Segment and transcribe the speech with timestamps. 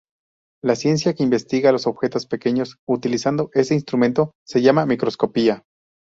[0.63, 5.61] La ciencia que investiga los objetos pequeños utilizando este instrumento se llama microscopía.